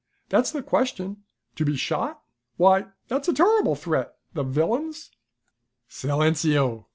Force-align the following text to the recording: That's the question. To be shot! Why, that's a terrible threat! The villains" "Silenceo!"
That's 0.29 0.49
the 0.49 0.63
question. 0.63 1.17
To 1.57 1.63
be 1.63 1.75
shot! 1.77 2.23
Why, 2.57 2.87
that's 3.07 3.27
a 3.27 3.33
terrible 3.33 3.75
threat! 3.75 4.15
The 4.33 4.41
villains" 4.41 5.11
"Silenceo!" 5.91 6.87